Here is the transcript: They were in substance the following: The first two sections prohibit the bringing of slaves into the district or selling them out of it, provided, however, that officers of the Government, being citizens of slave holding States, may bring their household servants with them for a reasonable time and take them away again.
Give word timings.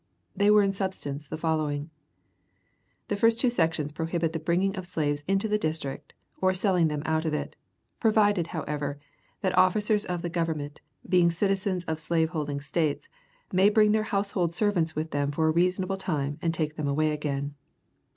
They 0.35 0.49
were 0.49 0.63
in 0.63 0.73
substance 0.73 1.27
the 1.27 1.37
following: 1.37 1.91
The 3.07 3.15
first 3.15 3.39
two 3.39 3.51
sections 3.51 3.91
prohibit 3.91 4.33
the 4.33 4.39
bringing 4.39 4.75
of 4.75 4.87
slaves 4.87 5.23
into 5.27 5.47
the 5.47 5.59
district 5.59 6.13
or 6.41 6.55
selling 6.55 6.87
them 6.87 7.03
out 7.05 7.23
of 7.23 7.35
it, 7.35 7.55
provided, 7.99 8.47
however, 8.47 8.97
that 9.41 9.55
officers 9.55 10.03
of 10.03 10.23
the 10.23 10.27
Government, 10.31 10.81
being 11.07 11.29
citizens 11.29 11.83
of 11.83 11.99
slave 11.99 12.29
holding 12.29 12.61
States, 12.61 13.09
may 13.53 13.69
bring 13.69 13.91
their 13.91 14.01
household 14.09 14.55
servants 14.55 14.95
with 14.95 15.11
them 15.11 15.29
for 15.29 15.47
a 15.47 15.51
reasonable 15.51 15.97
time 15.97 16.39
and 16.41 16.51
take 16.51 16.77
them 16.77 16.87
away 16.87 17.11
again. 17.11 17.53